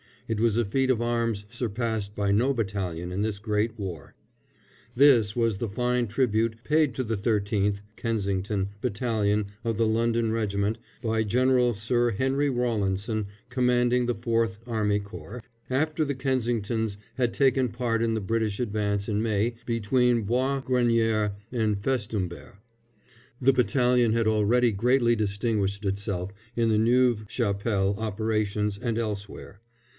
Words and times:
It 0.27 0.39
was 0.39 0.55
a 0.55 0.63
feat 0.65 0.89
of 0.89 1.01
arms 1.01 1.45
surpassed 1.49 2.15
by 2.15 2.31
no 2.31 2.53
battalion 2.53 3.11
in 3.11 3.21
this 3.21 3.37
great 3.37 3.77
war." 3.77 4.15
This 4.95 5.35
was 5.35 5.57
the 5.57 5.67
fine 5.69 6.07
tribute 6.07 6.55
paid 6.63 6.95
to 6.95 7.03
the 7.03 7.17
13th 7.17 7.81
(Kensington) 7.97 8.69
Battalion 8.79 9.47
of 9.65 9.77
the 9.77 9.85
London 9.85 10.31
Regiment 10.31 10.77
by 11.03 11.23
General 11.23 11.73
Sir 11.73 12.11
Henry 12.11 12.49
Rawlinson, 12.49 13.27
commanding 13.49 14.05
the 14.05 14.15
4th 14.15 14.57
Army 14.65 14.99
Corps, 14.99 15.43
after 15.69 16.03
the 16.05 16.15
Kensingtons 16.15 16.97
had 17.15 17.33
taken 17.33 17.67
part 17.67 18.01
in 18.01 18.13
the 18.15 18.21
British 18.21 18.59
advance 18.59 19.09
in 19.09 19.21
May 19.21 19.53
between 19.67 20.23
Bois 20.23 20.61
Grenier 20.61 21.33
and 21.51 21.77
Festubert. 21.77 22.55
The 23.41 23.53
battalion 23.53 24.13
had 24.13 24.27
already 24.27 24.71
greatly 24.71 25.15
distinguished 25.15 25.83
itself 25.85 26.31
in 26.55 26.69
the 26.69 26.79
Neuve 26.79 27.25
Chapelle 27.27 27.93
operations 27.99 28.79
and 28.79 28.97
elsewhere. 28.97 29.59